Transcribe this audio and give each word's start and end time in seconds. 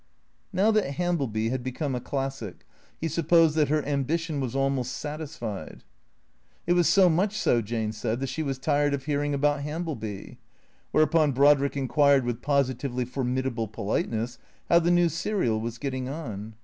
N"ow 0.51 0.71
that 0.71 0.95
Hambieby 0.95 1.49
had 1.51 1.61
become 1.61 1.93
a 1.93 2.01
classic; 2.01 2.65
he 2.99 3.07
supposed 3.07 3.55
that 3.55 3.69
her 3.69 3.85
ambition 3.85 4.39
was 4.39 4.55
almost 4.55 4.93
satisfied. 4.93 5.83
It 6.65 6.73
was 6.73 6.89
so 6.89 7.07
much 7.07 7.37
so, 7.37 7.61
Jane 7.61 7.91
said, 7.91 8.19
that 8.19 8.25
she 8.29 8.41
was 8.41 8.57
tired 8.57 8.95
of 8.95 9.05
hearing 9.05 9.35
about 9.35 9.59
Hambieby. 9.61 10.37
Whereupon 10.91 11.33
Brodrick 11.33 11.77
inquired 11.77 12.25
with 12.25 12.41
positively 12.41 13.05
formidable 13.05 13.67
politeness, 13.67 14.39
how 14.69 14.79
the 14.79 14.89
new 14.89 15.07
serial 15.07 15.61
was 15.61 15.77
getting 15.77 16.09
on. 16.09 16.55